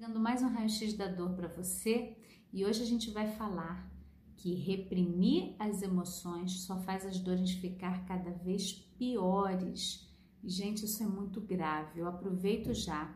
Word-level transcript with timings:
Dando 0.00 0.18
mais 0.18 0.42
um 0.42 0.48
raio-x 0.48 0.94
da 0.94 1.06
dor 1.06 1.34
para 1.34 1.46
você 1.46 2.16
e 2.50 2.64
hoje 2.64 2.82
a 2.82 2.86
gente 2.86 3.10
vai 3.10 3.26
falar 3.32 3.86
que 4.34 4.54
reprimir 4.54 5.54
as 5.58 5.82
emoções 5.82 6.62
só 6.62 6.80
faz 6.80 7.04
as 7.04 7.18
dores 7.18 7.50
ficar 7.50 8.06
cada 8.06 8.30
vez 8.30 8.72
piores. 8.72 10.10
Gente, 10.42 10.86
isso 10.86 11.02
é 11.02 11.06
muito 11.06 11.38
grave. 11.38 12.00
Eu 12.00 12.08
aproveito 12.08 12.72
já 12.72 13.14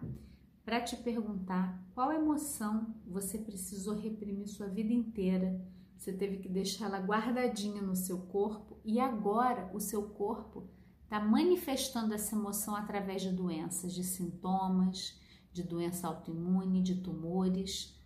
para 0.63 0.79
te 0.79 0.95
perguntar 0.97 1.83
qual 1.95 2.13
emoção 2.13 2.95
você 3.07 3.39
precisou 3.39 3.97
reprimir 3.97 4.47
sua 4.47 4.69
vida 4.69 4.93
inteira. 4.93 5.59
Você 5.97 6.13
teve 6.13 6.37
que 6.37 6.51
deixar 6.51 6.85
ela 6.85 6.99
guardadinha 6.99 7.81
no 7.81 7.97
seu 7.97 8.19
corpo 8.27 8.79
e 8.85 9.01
agora 9.01 9.71
o 9.73 9.81
seu 9.81 10.03
corpo 10.03 10.69
está 11.05 11.19
manifestando 11.19 12.13
essa 12.13 12.37
emoção 12.37 12.77
através 12.77 13.23
de 13.23 13.31
doenças, 13.31 13.95
de 13.95 14.05
sintomas, 14.05 15.19
de 15.55 15.63
doença 15.63 16.09
autoimune, 16.09 16.83
de 16.83 16.97
tumores. 16.97 17.97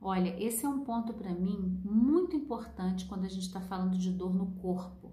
Olha, 0.00 0.36
esse 0.40 0.66
é 0.66 0.68
um 0.68 0.84
ponto 0.84 1.14
para 1.14 1.34
mim 1.34 1.80
muito 1.82 2.36
importante 2.36 3.06
quando 3.06 3.24
a 3.24 3.28
gente 3.28 3.46
está 3.46 3.60
falando 3.60 3.96
de 3.96 4.10
dor 4.10 4.34
no 4.34 4.52
corpo, 4.60 5.10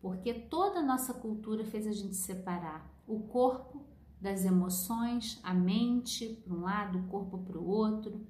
porque 0.00 0.34
toda 0.34 0.80
a 0.80 0.84
nossa 0.84 1.14
cultura 1.14 1.64
fez 1.64 1.86
a 1.86 1.92
gente 1.92 2.16
separar 2.16 2.92
o 3.06 3.20
corpo 3.20 3.86
das 4.20 4.44
emoções, 4.44 5.38
a 5.44 5.54
mente 5.54 6.42
para 6.44 6.54
um 6.54 6.60
lado, 6.60 6.98
o 6.98 7.04
corpo 7.04 7.38
para 7.38 7.58
o 7.58 7.66
outro. 7.66 8.26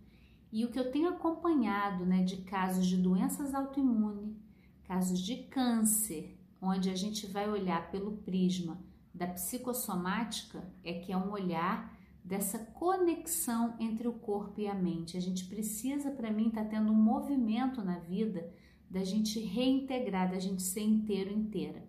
E 0.50 0.64
o 0.64 0.70
que 0.70 0.78
eu 0.78 0.90
tenho 0.90 1.08
acompanhado 1.08 2.04
né, 2.04 2.22
de 2.22 2.38
casos 2.42 2.86
de 2.86 2.96
doenças 2.98 3.54
autoimunes, 3.54 4.36
casos 4.84 5.18
de 5.18 5.36
câncer, 5.44 6.38
onde 6.60 6.90
a 6.90 6.94
gente 6.94 7.26
vai 7.26 7.48
olhar 7.48 7.90
pelo 7.90 8.18
prisma 8.18 8.78
da 9.14 9.26
psicossomática, 9.26 10.62
é 10.84 10.94
que 10.94 11.10
é 11.10 11.16
um 11.16 11.30
olhar 11.30 11.91
dessa 12.24 12.58
conexão 12.58 13.74
entre 13.80 14.06
o 14.06 14.12
corpo 14.12 14.60
e 14.60 14.66
a 14.66 14.74
mente. 14.74 15.16
A 15.16 15.20
gente 15.20 15.44
precisa, 15.46 16.10
para 16.10 16.30
mim, 16.30 16.48
estar 16.48 16.64
tá 16.64 16.70
tendo 16.70 16.92
um 16.92 16.96
movimento 16.96 17.82
na 17.82 17.98
vida 17.98 18.52
da 18.88 19.02
gente 19.02 19.40
reintegrar, 19.40 20.30
da 20.30 20.38
gente 20.38 20.62
ser 20.62 20.82
inteiro, 20.82 21.32
inteira. 21.32 21.82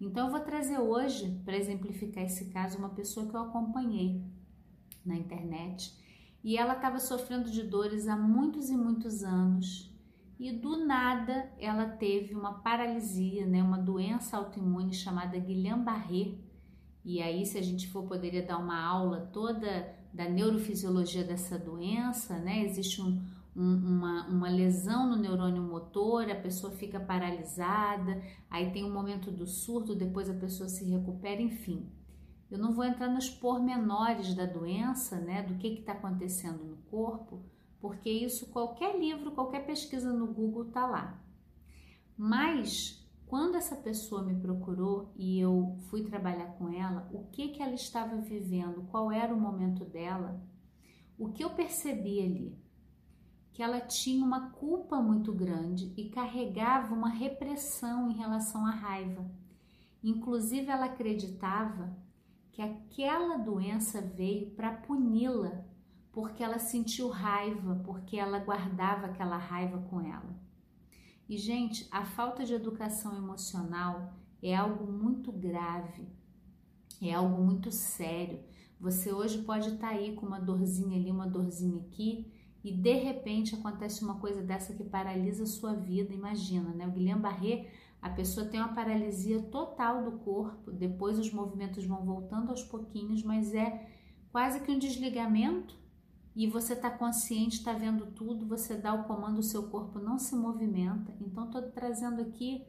Então, 0.00 0.26
eu 0.26 0.32
vou 0.32 0.40
trazer 0.40 0.78
hoje, 0.78 1.40
para 1.44 1.56
exemplificar 1.56 2.24
esse 2.24 2.50
caso, 2.50 2.78
uma 2.78 2.90
pessoa 2.90 3.26
que 3.26 3.34
eu 3.34 3.40
acompanhei 3.40 4.22
na 5.04 5.16
internet 5.16 5.96
e 6.44 6.56
ela 6.56 6.74
estava 6.74 6.98
sofrendo 6.98 7.50
de 7.50 7.62
dores 7.62 8.08
há 8.08 8.16
muitos 8.16 8.68
e 8.68 8.76
muitos 8.76 9.22
anos 9.22 9.92
e 10.38 10.50
do 10.50 10.84
nada 10.84 11.52
ela 11.56 11.86
teve 11.86 12.34
uma 12.34 12.54
paralisia, 12.54 13.46
né, 13.46 13.62
uma 13.62 13.78
doença 13.78 14.36
autoimune 14.36 14.92
chamada 14.92 15.38
Guillain-Barré 15.38 16.34
e 17.04 17.20
aí, 17.20 17.44
se 17.44 17.58
a 17.58 17.62
gente 17.62 17.88
for, 17.88 18.04
poderia 18.04 18.42
dar 18.42 18.58
uma 18.58 18.80
aula 18.80 19.28
toda 19.32 19.92
da 20.12 20.28
neurofisiologia 20.28 21.24
dessa 21.24 21.58
doença, 21.58 22.38
né? 22.38 22.64
Existe 22.64 23.02
um, 23.02 23.20
um, 23.56 23.74
uma, 23.74 24.26
uma 24.28 24.48
lesão 24.48 25.08
no 25.08 25.16
neurônio 25.16 25.62
motor, 25.62 26.30
a 26.30 26.34
pessoa 26.34 26.72
fica 26.72 27.00
paralisada, 27.00 28.22
aí 28.48 28.70
tem 28.70 28.84
um 28.84 28.92
momento 28.92 29.32
do 29.32 29.46
surto, 29.46 29.96
depois 29.96 30.30
a 30.30 30.34
pessoa 30.34 30.68
se 30.68 30.84
recupera, 30.84 31.42
enfim. 31.42 31.90
Eu 32.48 32.58
não 32.58 32.72
vou 32.72 32.84
entrar 32.84 33.08
nos 33.08 33.28
pormenores 33.28 34.34
da 34.34 34.46
doença, 34.46 35.18
né? 35.18 35.42
Do 35.42 35.54
que 35.54 35.68
está 35.68 35.92
acontecendo 35.92 36.62
no 36.62 36.76
corpo, 36.88 37.42
porque 37.80 38.10
isso 38.10 38.46
qualquer 38.50 38.96
livro, 38.96 39.32
qualquer 39.32 39.66
pesquisa 39.66 40.12
no 40.12 40.26
Google 40.28 40.66
tá 40.66 40.86
lá. 40.86 41.20
Mas 42.16 43.01
quando 43.32 43.54
essa 43.54 43.74
pessoa 43.76 44.22
me 44.22 44.34
procurou 44.34 45.10
e 45.16 45.40
eu 45.40 45.78
fui 45.88 46.04
trabalhar 46.04 46.48
com 46.58 46.68
ela, 46.68 47.08
o 47.10 47.24
que 47.28 47.48
que 47.48 47.62
ela 47.62 47.72
estava 47.72 48.14
vivendo, 48.16 48.86
qual 48.90 49.10
era 49.10 49.34
o 49.34 49.40
momento 49.40 49.86
dela, 49.86 50.38
o 51.18 51.30
que 51.32 51.42
eu 51.42 51.48
percebi 51.48 52.20
ali? 52.20 52.58
Que 53.50 53.62
ela 53.62 53.80
tinha 53.80 54.22
uma 54.22 54.50
culpa 54.50 55.00
muito 55.00 55.32
grande 55.32 55.94
e 55.96 56.10
carregava 56.10 56.94
uma 56.94 57.08
repressão 57.08 58.10
em 58.10 58.12
relação 58.12 58.66
à 58.66 58.70
raiva. 58.70 59.24
Inclusive, 60.04 60.68
ela 60.68 60.84
acreditava 60.84 61.96
que 62.50 62.60
aquela 62.60 63.38
doença 63.38 64.02
veio 64.02 64.50
para 64.50 64.74
puni-la, 64.74 65.64
porque 66.12 66.44
ela 66.44 66.58
sentiu 66.58 67.08
raiva, 67.08 67.80
porque 67.82 68.18
ela 68.18 68.40
guardava 68.40 69.06
aquela 69.06 69.38
raiva 69.38 69.78
com 69.88 70.02
ela. 70.02 70.51
E, 71.28 71.36
gente, 71.36 71.86
a 71.90 72.04
falta 72.04 72.44
de 72.44 72.52
educação 72.52 73.16
emocional 73.16 74.12
é 74.42 74.54
algo 74.54 74.90
muito 74.90 75.30
grave, 75.30 76.06
é 77.00 77.14
algo 77.14 77.42
muito 77.42 77.70
sério. 77.70 78.40
Você 78.80 79.12
hoje 79.12 79.38
pode 79.42 79.68
estar 79.68 79.88
tá 79.88 79.94
aí 79.94 80.14
com 80.14 80.26
uma 80.26 80.40
dorzinha 80.40 80.98
ali, 80.98 81.10
uma 81.10 81.26
dorzinha 81.26 81.80
aqui, 81.80 82.32
e 82.64 82.72
de 82.72 82.94
repente 82.94 83.54
acontece 83.54 84.04
uma 84.04 84.18
coisa 84.18 84.42
dessa 84.42 84.74
que 84.74 84.84
paralisa 84.84 85.44
a 85.44 85.46
sua 85.46 85.74
vida. 85.74 86.12
Imagina, 86.12 86.70
né? 86.70 86.86
O 86.86 86.92
Guilherme 86.92 87.22
Barré, 87.22 87.70
a 88.00 88.10
pessoa 88.10 88.46
tem 88.46 88.60
uma 88.60 88.74
paralisia 88.74 89.40
total 89.42 90.04
do 90.04 90.18
corpo, 90.18 90.72
depois 90.72 91.18
os 91.18 91.32
movimentos 91.32 91.84
vão 91.84 92.04
voltando 92.04 92.50
aos 92.50 92.62
pouquinhos, 92.64 93.22
mas 93.22 93.54
é 93.54 93.88
quase 94.32 94.60
que 94.60 94.70
um 94.72 94.78
desligamento 94.78 95.81
e 96.34 96.46
você 96.46 96.72
está 96.72 96.90
consciente, 96.90 97.58
está 97.58 97.72
vendo 97.72 98.06
tudo, 98.06 98.46
você 98.46 98.76
dá 98.76 98.94
o 98.94 99.04
comando, 99.04 99.38
o 99.38 99.42
seu 99.42 99.68
corpo 99.68 99.98
não 99.98 100.18
se 100.18 100.34
movimenta. 100.34 101.14
Então, 101.20 101.44
estou 101.44 101.62
trazendo 101.70 102.22
aqui 102.22 102.64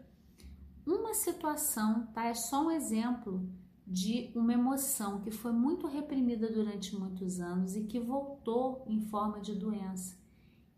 uma 0.85 1.13
situação, 1.13 2.07
tá? 2.07 2.25
É 2.25 2.33
só 2.33 2.65
um 2.65 2.71
exemplo 2.71 3.49
de 3.87 4.31
uma 4.35 4.53
emoção 4.53 5.21
que 5.21 5.31
foi 5.31 5.51
muito 5.51 5.87
reprimida 5.87 6.51
durante 6.51 6.95
muitos 6.95 7.39
anos 7.39 7.75
e 7.75 7.85
que 7.85 7.99
voltou 7.99 8.83
em 8.87 9.01
forma 9.01 9.39
de 9.39 9.55
doença. 9.55 10.21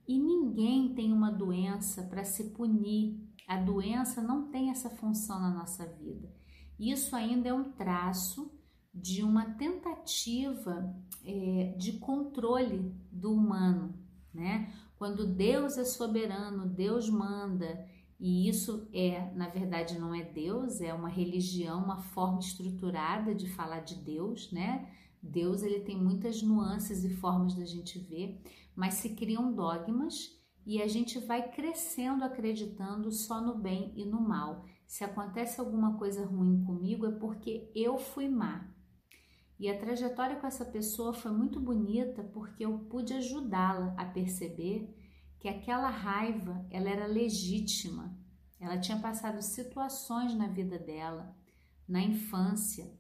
E 0.08 0.20
ninguém 0.20 0.94
tem 0.94 1.12
uma 1.12 1.32
doença 1.32 2.04
para 2.04 2.24
se 2.24 2.52
punir. 2.52 3.20
A 3.48 3.58
doença 3.58 4.22
não 4.22 4.50
tem 4.50 4.70
essa 4.70 4.90
função 4.90 5.40
na 5.40 5.50
nossa 5.50 5.88
vida. 5.88 6.32
Isso 6.80 7.16
ainda 7.16 7.50
é 7.50 7.54
um 7.54 7.72
traço 7.72 8.52
de 8.96 9.22
uma 9.22 9.56
tentativa 9.56 10.96
é, 11.26 11.76
de 11.78 12.00
controle 12.00 12.96
do 13.12 13.34
humano, 13.34 13.94
né? 14.34 14.74
Quando 14.98 15.28
Deus 15.28 15.78
é 15.78 15.84
soberano, 15.84 16.66
Deus 16.66 17.10
manda, 17.10 17.86
e 18.18 18.48
isso 18.48 18.88
é, 18.94 19.30
na 19.34 19.50
verdade, 19.50 20.00
não 20.00 20.16
é 20.16 20.24
Deus, 20.24 20.80
é 20.80 20.94
uma 20.94 21.10
religião, 21.10 21.84
uma 21.84 21.98
forma 21.98 22.40
estruturada 22.40 23.36
de 23.36 23.50
falar 23.50 23.82
de 23.82 23.96
Deus, 23.96 24.50
né? 24.54 24.90
Deus 25.22 25.62
ele 25.62 25.82
tem 25.82 26.02
muitas 26.02 26.42
nuances 26.42 27.04
e 27.04 27.10
formas 27.10 27.54
da 27.56 27.66
gente 27.66 28.00
ver, 28.00 28.42
mas 28.74 28.94
se 28.96 29.10
criam 29.10 29.54
dogmas 29.54 30.40
e 30.66 30.82
a 30.82 30.88
gente 30.88 31.20
vai 31.20 31.52
crescendo 31.52 32.24
acreditando 32.24 33.12
só 33.12 33.42
no 33.42 33.58
bem 33.58 33.92
e 33.96 34.06
no 34.06 34.22
mal. 34.22 34.64
Se 34.88 35.04
acontece 35.04 35.60
alguma 35.60 35.98
coisa 35.98 36.26
ruim 36.26 36.64
comigo 36.64 37.06
é 37.06 37.12
porque 37.12 37.70
eu 37.76 37.98
fui 37.98 38.30
má. 38.30 38.68
E 39.58 39.70
a 39.70 39.78
trajetória 39.78 40.36
com 40.36 40.46
essa 40.46 40.66
pessoa 40.66 41.14
foi 41.14 41.32
muito 41.32 41.60
bonita 41.60 42.24
porque 42.24 42.66
eu 42.66 42.78
pude 42.90 43.14
ajudá-la 43.14 43.94
a 43.98 44.06
perceber 44.06 44.94
que 45.40 45.48
aquela 45.48 45.90
raiva 45.90 46.66
ela 46.70 46.90
era 46.90 47.06
legítima. 47.06 48.18
Ela 48.60 48.78
tinha 48.78 49.00
passado 49.00 49.42
situações 49.42 50.34
na 50.34 50.48
vida 50.48 50.78
dela, 50.78 51.36
na 51.88 52.02
infância, 52.02 52.92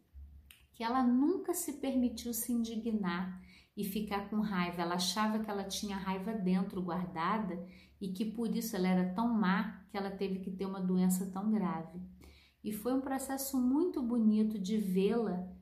que 0.73 0.83
ela 0.83 1.03
nunca 1.03 1.53
se 1.53 1.73
permitiu 1.73 2.33
se 2.33 2.51
indignar 2.51 3.41
e 3.75 3.83
ficar 3.83 4.29
com 4.29 4.39
raiva. 4.39 4.81
Ela 4.81 4.95
achava 4.95 5.39
que 5.39 5.49
ela 5.49 5.63
tinha 5.63 5.97
raiva 5.97 6.33
dentro 6.33 6.81
guardada 6.81 7.65
e 7.99 8.09
que 8.09 8.25
por 8.25 8.55
isso 8.55 8.75
ela 8.75 8.87
era 8.87 9.13
tão 9.13 9.33
má 9.33 9.85
que 9.89 9.97
ela 9.97 10.11
teve 10.11 10.39
que 10.39 10.51
ter 10.51 10.65
uma 10.65 10.81
doença 10.81 11.29
tão 11.31 11.51
grave. 11.51 11.99
E 12.63 12.71
foi 12.71 12.93
um 12.93 13.01
processo 13.01 13.59
muito 13.59 14.01
bonito 14.01 14.59
de 14.59 14.77
vê-la 14.77 15.54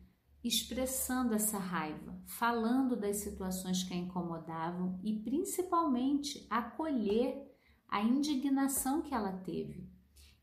expressando 0.43 1.33
essa 1.33 1.57
raiva, 1.57 2.21
falando 2.25 2.97
das 2.97 3.17
situações 3.17 3.83
que 3.83 3.93
a 3.93 3.97
incomodavam 3.97 4.99
e 5.01 5.13
principalmente 5.13 6.45
acolher 6.50 7.50
a 7.88 8.01
indignação 8.01 9.01
que 9.01 9.13
ela 9.13 9.31
teve. 9.31 9.89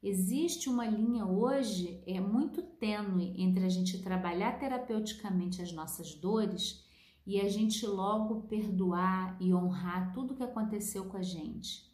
Existe 0.03 0.71
uma 0.71 0.87
linha 0.87 1.27
hoje 1.27 2.03
é 2.07 2.19
muito 2.19 2.63
tênue 2.63 3.35
entre 3.37 3.67
a 3.67 3.69
gente 3.69 4.03
trabalhar 4.03 4.59
terapeuticamente 4.59 5.61
as 5.61 5.71
nossas 5.73 6.15
dores 6.15 6.83
e 7.27 7.39
a 7.39 7.47
gente 7.49 7.87
logo 7.87 8.49
perdoar 8.49 9.37
e 9.39 9.53
honrar 9.53 10.15
tudo 10.15 10.35
que 10.35 10.43
aconteceu 10.43 11.05
com 11.05 11.19
a 11.19 11.23
gente. 11.23 11.91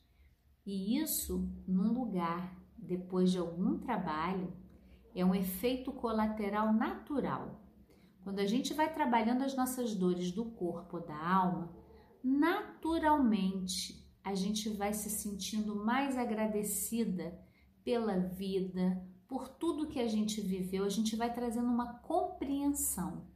E 0.64 0.96
isso 0.96 1.50
num 1.66 1.92
lugar, 1.92 2.56
depois 2.76 3.32
de 3.32 3.38
algum 3.38 3.78
trabalho, 3.78 4.52
é 5.12 5.24
um 5.24 5.34
efeito 5.34 5.90
colateral 5.90 6.72
natural 6.72 7.65
quando 8.26 8.40
a 8.40 8.44
gente 8.44 8.74
vai 8.74 8.92
trabalhando 8.92 9.44
as 9.44 9.54
nossas 9.54 9.94
dores 9.94 10.32
do 10.32 10.46
corpo, 10.46 10.98
da 10.98 11.16
alma, 11.16 11.72
naturalmente 12.24 14.04
a 14.24 14.34
gente 14.34 14.68
vai 14.68 14.92
se 14.92 15.08
sentindo 15.08 15.76
mais 15.76 16.18
agradecida 16.18 17.40
pela 17.84 18.18
vida, 18.18 19.00
por 19.28 19.46
tudo 19.46 19.86
que 19.86 20.00
a 20.00 20.08
gente 20.08 20.40
viveu, 20.40 20.82
a 20.82 20.88
gente 20.88 21.14
vai 21.14 21.32
trazendo 21.32 21.68
uma 21.68 22.00
compreensão. 22.00 23.28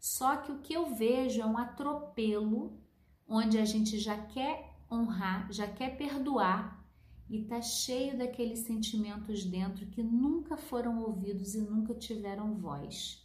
Só 0.00 0.38
que 0.38 0.50
o 0.50 0.60
que 0.60 0.72
eu 0.72 0.94
vejo 0.94 1.42
é 1.42 1.44
um 1.44 1.58
atropelo 1.58 2.80
onde 3.28 3.58
a 3.58 3.64
gente 3.66 3.98
já 3.98 4.16
quer 4.16 4.74
honrar, 4.90 5.52
já 5.52 5.68
quer 5.68 5.98
perdoar 5.98 6.82
e 7.28 7.44
tá 7.44 7.60
cheio 7.60 8.16
daqueles 8.16 8.60
sentimentos 8.60 9.44
dentro 9.44 9.84
que 9.84 10.02
nunca 10.02 10.56
foram 10.56 11.02
ouvidos 11.02 11.54
e 11.54 11.60
nunca 11.60 11.92
tiveram 11.92 12.54
voz. 12.54 13.22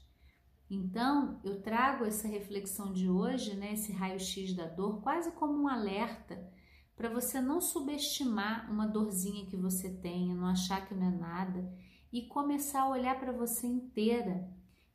Então, 0.69 1.39
eu 1.43 1.61
trago 1.61 2.05
essa 2.05 2.27
reflexão 2.27 2.93
de 2.93 3.09
hoje, 3.09 3.55
né, 3.55 3.73
esse 3.73 3.91
raio-x 3.91 4.53
da 4.53 4.67
dor, 4.67 5.01
quase 5.01 5.31
como 5.31 5.63
um 5.63 5.67
alerta 5.67 6.47
para 6.95 7.09
você 7.09 7.39
não 7.39 7.61
subestimar 7.61 8.69
uma 8.71 8.85
dorzinha 8.85 9.45
que 9.45 9.55
você 9.55 9.89
tenha, 9.89 10.35
não 10.35 10.47
achar 10.47 10.85
que 10.85 10.93
não 10.93 11.07
é 11.07 11.11
nada 11.11 11.73
e 12.11 12.27
começar 12.27 12.81
a 12.81 12.89
olhar 12.89 13.17
para 13.19 13.31
você 13.31 13.65
inteira. 13.65 14.47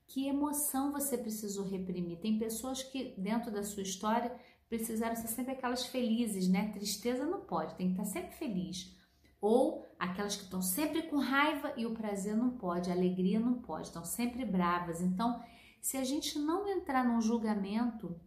Que 0.06 0.28
emoção 0.28 0.92
você 0.92 1.16
precisou 1.16 1.66
reprimir? 1.66 2.20
Tem 2.20 2.38
pessoas 2.38 2.82
que, 2.82 3.14
dentro 3.18 3.50
da 3.50 3.62
sua 3.62 3.82
história, 3.82 4.38
precisaram 4.68 5.16
ser 5.16 5.28
sempre 5.28 5.52
aquelas 5.52 5.86
felizes, 5.86 6.46
né? 6.46 6.70
Tristeza 6.72 7.24
não 7.24 7.40
pode, 7.40 7.74
tem 7.74 7.86
que 7.86 7.92
estar 7.94 8.04
sempre 8.04 8.36
feliz. 8.36 8.94
Ou 9.40 9.86
aquelas 9.98 10.36
que 10.36 10.44
estão 10.44 10.60
sempre 10.60 11.02
com 11.04 11.16
raiva 11.16 11.72
e 11.76 11.86
o 11.86 11.94
prazer 11.94 12.36
não 12.36 12.50
pode, 12.50 12.90
a 12.90 12.94
alegria 12.94 13.40
não 13.40 13.62
pode, 13.62 13.86
estão 13.86 14.04
sempre 14.04 14.44
bravas. 14.44 15.00
Então, 15.00 15.42
se 15.84 15.98
a 15.98 16.04
gente 16.04 16.38
não 16.38 16.66
entrar 16.66 17.04
num 17.04 17.20
julgamento 17.20 18.18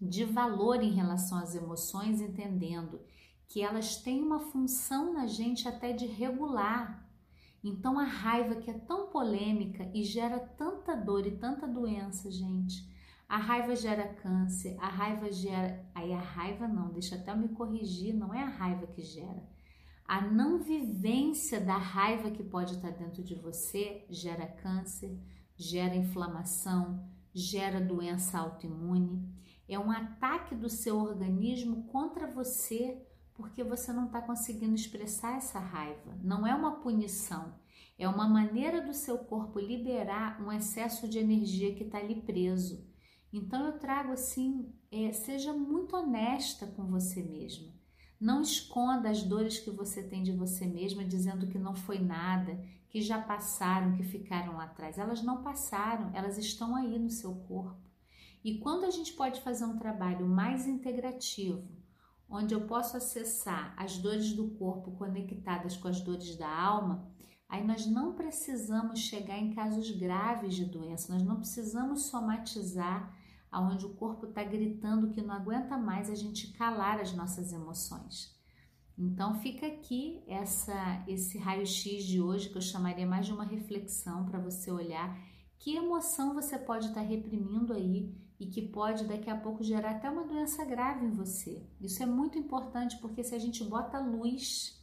de 0.00 0.24
valor 0.24 0.82
em 0.82 0.92
relação 0.92 1.36
às 1.36 1.54
emoções, 1.54 2.22
entendendo 2.22 2.98
que 3.46 3.60
elas 3.60 3.96
têm 3.96 4.22
uma 4.22 4.40
função 4.40 5.12
na 5.12 5.26
gente 5.26 5.68
até 5.68 5.92
de 5.92 6.06
regular. 6.06 7.06
Então, 7.62 7.98
a 7.98 8.04
raiva 8.04 8.54
que 8.54 8.70
é 8.70 8.78
tão 8.78 9.08
polêmica 9.08 9.90
e 9.92 10.02
gera 10.02 10.40
tanta 10.40 10.96
dor 10.96 11.26
e 11.26 11.36
tanta 11.36 11.66
doença, 11.66 12.30
gente 12.30 12.88
a 13.28 13.36
raiva 13.36 13.76
gera 13.76 14.08
câncer, 14.14 14.74
a 14.80 14.88
raiva 14.88 15.30
gera. 15.30 15.84
Aí 15.94 16.14
a 16.14 16.20
raiva 16.20 16.66
não, 16.66 16.88
deixa 16.90 17.14
até 17.14 17.30
eu 17.30 17.36
me 17.36 17.48
corrigir, 17.48 18.14
não 18.14 18.32
é 18.32 18.42
a 18.42 18.48
raiva 18.48 18.86
que 18.86 19.02
gera. 19.02 19.46
A 20.06 20.22
não 20.22 20.58
vivência 20.58 21.60
da 21.60 21.76
raiva 21.76 22.30
que 22.30 22.42
pode 22.42 22.76
estar 22.76 22.92
dentro 22.92 23.22
de 23.22 23.34
você 23.34 24.06
gera 24.08 24.46
câncer, 24.46 25.20
gera 25.58 25.96
inflamação, 25.96 27.04
gera 27.34 27.80
doença 27.80 28.38
autoimune. 28.38 29.28
É 29.68 29.78
um 29.78 29.90
ataque 29.90 30.54
do 30.54 30.70
seu 30.70 30.98
organismo 30.98 31.84
contra 31.88 32.26
você 32.26 33.04
porque 33.34 33.62
você 33.62 33.92
não 33.92 34.06
está 34.06 34.20
conseguindo 34.22 34.74
expressar 34.74 35.36
essa 35.36 35.58
raiva. 35.58 36.16
Não 36.22 36.46
é 36.46 36.54
uma 36.54 36.80
punição, 36.80 37.54
é 37.98 38.08
uma 38.08 38.28
maneira 38.28 38.80
do 38.80 38.94
seu 38.94 39.18
corpo 39.18 39.58
liberar 39.58 40.40
um 40.42 40.50
excesso 40.50 41.08
de 41.08 41.18
energia 41.18 41.74
que 41.74 41.84
está 41.84 41.98
ali 41.98 42.22
preso. 42.22 42.86
Então 43.32 43.66
eu 43.66 43.78
trago 43.78 44.12
assim, 44.12 44.72
é, 44.90 45.12
seja 45.12 45.52
muito 45.52 45.94
honesta 45.94 46.66
com 46.66 46.86
você 46.86 47.22
mesma. 47.22 47.72
Não 48.20 48.40
esconda 48.40 49.08
as 49.10 49.22
dores 49.22 49.58
que 49.60 49.70
você 49.70 50.02
tem 50.02 50.22
de 50.22 50.32
você 50.32 50.66
mesma, 50.66 51.04
dizendo 51.04 51.46
que 51.46 51.58
não 51.58 51.74
foi 51.74 52.00
nada, 52.00 52.58
que 52.88 53.00
já 53.02 53.20
passaram, 53.20 53.96
que 53.96 54.02
ficaram 54.02 54.56
lá 54.56 54.64
atrás. 54.64 54.98
Elas 54.98 55.22
não 55.22 55.42
passaram, 55.42 56.10
elas 56.14 56.38
estão 56.38 56.74
aí 56.74 56.98
no 56.98 57.10
seu 57.10 57.34
corpo. 57.34 57.80
E 58.42 58.58
quando 58.58 58.84
a 58.84 58.90
gente 58.90 59.12
pode 59.12 59.40
fazer 59.40 59.64
um 59.64 59.78
trabalho 59.78 60.26
mais 60.26 60.66
integrativo, 60.66 61.68
onde 62.28 62.54
eu 62.54 62.66
posso 62.66 62.96
acessar 62.96 63.74
as 63.76 63.98
dores 63.98 64.32
do 64.32 64.50
corpo 64.50 64.92
conectadas 64.92 65.76
com 65.76 65.88
as 65.88 66.00
dores 66.00 66.36
da 66.36 66.48
alma, 66.48 67.10
Aí 67.48 67.66
nós 67.66 67.86
não 67.86 68.12
precisamos 68.12 69.00
chegar 69.00 69.38
em 69.38 69.54
casos 69.54 69.90
graves 69.90 70.54
de 70.54 70.66
doença, 70.66 71.14
nós 71.14 71.22
não 71.22 71.36
precisamos 71.36 72.02
somatizar 72.02 73.16
aonde 73.50 73.86
o 73.86 73.94
corpo 73.94 74.26
está 74.26 74.44
gritando 74.44 75.08
que 75.08 75.22
não 75.22 75.34
aguenta 75.34 75.78
mais 75.78 76.10
a 76.10 76.14
gente 76.14 76.52
calar 76.52 77.00
as 77.00 77.14
nossas 77.14 77.50
emoções. 77.50 78.37
Então 78.98 79.40
fica 79.40 79.66
aqui 79.66 80.22
essa 80.26 81.04
esse 81.06 81.38
raio-x 81.38 82.04
de 82.04 82.20
hoje 82.20 82.48
que 82.48 82.56
eu 82.56 82.62
chamaria 82.62 83.06
mais 83.06 83.26
de 83.26 83.32
uma 83.32 83.44
reflexão 83.44 84.24
para 84.24 84.40
você 84.40 84.70
olhar 84.70 85.16
que 85.58 85.76
emoção 85.76 86.34
você 86.34 86.58
pode 86.58 86.88
estar 86.88 87.00
tá 87.00 87.06
reprimindo 87.06 87.72
aí 87.72 88.12
e 88.40 88.46
que 88.46 88.62
pode 88.62 89.06
daqui 89.06 89.30
a 89.30 89.36
pouco 89.36 89.62
gerar 89.62 89.92
até 89.92 90.10
uma 90.10 90.24
doença 90.24 90.64
grave 90.64 91.06
em 91.06 91.10
você. 91.10 91.66
Isso 91.80 92.02
é 92.02 92.06
muito 92.06 92.38
importante 92.38 92.98
porque 92.98 93.22
se 93.22 93.34
a 93.34 93.38
gente 93.38 93.64
bota 93.64 93.98
luz, 93.98 94.80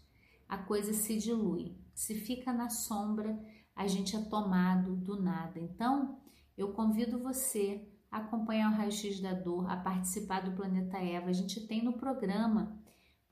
a 0.48 0.58
coisa 0.58 0.94
se 0.94 1.18
dilui 1.18 1.86
se 1.96 2.14
fica 2.14 2.52
na 2.52 2.70
sombra, 2.70 3.40
a 3.74 3.88
gente 3.88 4.16
é 4.16 4.20
tomado 4.20 4.96
do 4.98 5.20
nada. 5.20 5.60
Então, 5.60 6.20
eu 6.58 6.74
convido 6.74 7.18
você 7.18 7.90
a 8.12 8.18
acompanhar 8.18 8.72
o 8.72 8.76
Raio-X 8.76 9.22
da 9.22 9.34
Dor, 9.34 9.70
a 9.70 9.78
participar 9.78 10.42
do 10.42 10.56
Planeta 10.56 10.98
Eva. 10.98 11.30
A 11.30 11.34
gente 11.34 11.66
tem 11.66 11.84
no 11.84 11.94
programa 11.94 12.78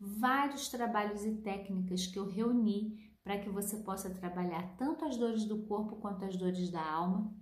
vários 0.04 0.68
trabalhos 0.68 1.24
e 1.24 1.36
técnicas 1.36 2.06
que 2.06 2.20
eu 2.20 2.28
reuni 2.28 3.14
para 3.24 3.40
que 3.40 3.50
você 3.50 3.78
possa 3.78 4.10
trabalhar 4.10 4.76
tanto 4.78 5.06
as 5.06 5.16
dores 5.16 5.46
do 5.46 5.60
corpo 5.64 5.96
quanto 5.96 6.26
as 6.26 6.36
dores 6.36 6.70
da 6.70 6.86
alma, 6.86 7.34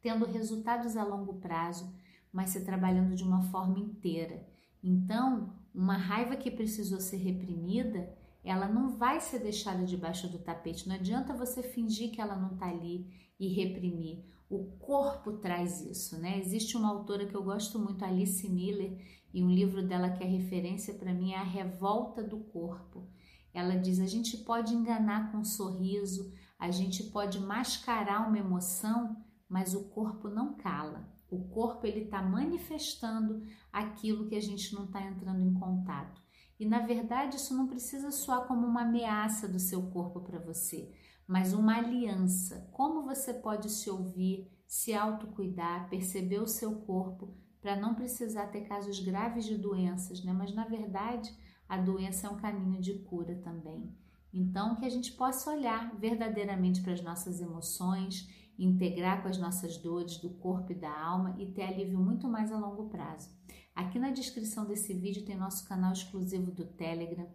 tendo 0.00 0.24
resultados 0.24 0.96
a 0.96 1.02
longo 1.02 1.34
prazo, 1.40 1.92
mas 2.32 2.50
se 2.50 2.64
trabalhando 2.64 3.16
de 3.16 3.24
uma 3.24 3.42
forma 3.50 3.78
inteira. 3.80 4.46
Então, 4.82 5.52
uma 5.74 5.96
raiva 5.96 6.36
que 6.36 6.52
precisou 6.52 7.00
ser 7.00 7.16
reprimida, 7.16 8.16
ela 8.44 8.68
não 8.68 8.96
vai 8.96 9.20
ser 9.20 9.40
deixada 9.40 9.84
debaixo 9.84 10.28
do 10.28 10.38
tapete. 10.38 10.88
Não 10.88 10.94
adianta 10.94 11.34
você 11.34 11.62
fingir 11.62 12.12
que 12.12 12.20
ela 12.20 12.36
não 12.36 12.52
está 12.52 12.68
ali 12.68 13.06
e 13.40 13.48
reprimir. 13.48 14.24
O 14.48 14.64
corpo 14.78 15.32
traz 15.32 15.82
isso, 15.82 16.16
né? 16.18 16.38
Existe 16.38 16.76
uma 16.76 16.88
autora 16.88 17.26
que 17.26 17.34
eu 17.34 17.42
gosto 17.42 17.78
muito, 17.78 18.04
Alice 18.04 18.48
Miller, 18.48 18.96
e 19.32 19.42
um 19.42 19.50
livro 19.50 19.86
dela 19.86 20.10
que 20.10 20.24
é 20.24 20.26
referência 20.26 20.94
para 20.94 21.12
mim 21.12 21.32
é 21.32 21.38
A 21.38 21.42
Revolta 21.42 22.22
do 22.22 22.38
Corpo. 22.38 23.06
Ela 23.52 23.76
diz: 23.76 24.00
a 24.00 24.06
gente 24.06 24.36
pode 24.38 24.74
enganar 24.74 25.30
com 25.30 25.38
um 25.38 25.44
sorriso, 25.44 26.32
a 26.58 26.70
gente 26.70 27.04
pode 27.04 27.38
mascarar 27.40 28.26
uma 28.26 28.38
emoção, 28.38 29.16
mas 29.48 29.74
o 29.74 29.88
corpo 29.88 30.28
não 30.28 30.54
cala. 30.54 31.08
O 31.30 31.44
corpo 31.48 31.86
ele 31.86 32.04
está 32.04 32.22
manifestando 32.22 33.42
aquilo 33.72 34.26
que 34.26 34.34
a 34.34 34.40
gente 34.40 34.74
não 34.74 34.84
está 34.84 35.02
entrando 35.02 35.42
em 35.42 35.52
contato. 35.52 36.22
E 36.58 36.66
na 36.66 36.80
verdade, 36.80 37.36
isso 37.36 37.56
não 37.56 37.68
precisa 37.68 38.10
soar 38.10 38.46
como 38.46 38.66
uma 38.66 38.82
ameaça 38.82 39.46
do 39.46 39.60
seu 39.60 39.82
corpo 39.90 40.20
para 40.20 40.40
você, 40.40 40.92
mas 41.26 41.52
uma 41.52 41.76
aliança. 41.76 42.68
Como 42.72 43.04
você 43.04 43.34
pode 43.34 43.70
se 43.70 43.88
ouvir, 43.90 44.50
se 44.66 44.92
autocuidar, 44.94 45.88
perceber 45.88 46.40
o 46.40 46.48
seu 46.48 46.80
corpo 46.80 47.36
para 47.60 47.76
não 47.76 47.94
precisar 47.94 48.46
ter 48.46 48.62
casos 48.62 49.00
graves 49.00 49.44
de 49.44 49.56
doenças, 49.56 50.22
né? 50.24 50.32
Mas 50.32 50.54
na 50.54 50.64
verdade, 50.64 51.34
a 51.68 51.76
doença 51.76 52.26
é 52.26 52.30
um 52.30 52.36
caminho 52.36 52.80
de 52.80 52.94
cura 53.00 53.34
também. 53.36 53.92
Então, 54.32 54.76
que 54.76 54.84
a 54.84 54.90
gente 54.90 55.12
possa 55.12 55.50
olhar 55.50 55.94
verdadeiramente 55.96 56.80
para 56.82 56.92
as 56.92 57.02
nossas 57.02 57.40
emoções, 57.40 58.28
integrar 58.58 59.22
com 59.22 59.28
as 59.28 59.38
nossas 59.38 59.76
dores 59.78 60.18
do 60.18 60.30
corpo 60.30 60.72
e 60.72 60.74
da 60.74 60.90
alma 60.90 61.34
e 61.38 61.46
ter 61.46 61.62
alívio 61.62 61.98
muito 61.98 62.28
mais 62.28 62.52
a 62.52 62.58
longo 62.58 62.88
prazo. 62.88 63.30
Aqui 63.74 63.98
na 63.98 64.10
descrição 64.10 64.66
desse 64.66 64.92
vídeo 64.92 65.24
tem 65.24 65.36
nosso 65.36 65.66
canal 65.68 65.92
exclusivo 65.92 66.50
do 66.50 66.64
Telegram. 66.64 67.28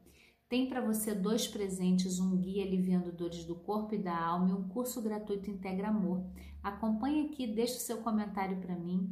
Tem 0.50 0.68
para 0.68 0.82
você 0.82 1.16
dois 1.16 1.48
presentes, 1.48 2.20
um 2.20 2.38
guia 2.38 2.64
aliviando 2.64 3.12
dores 3.12 3.46
do 3.46 3.56
corpo 3.56 3.96
e 3.96 3.98
da 3.98 4.16
alma 4.16 4.50
e 4.50 4.54
um 4.54 4.68
curso 4.68 5.02
gratuito 5.02 5.50
Integra 5.50 5.88
Amor. 5.88 6.24
Acompanhe 6.62 7.26
aqui, 7.26 7.48
deixe 7.48 7.78
o 7.78 7.80
seu 7.80 7.98
comentário 7.98 8.58
para 8.58 8.76
mim 8.76 9.12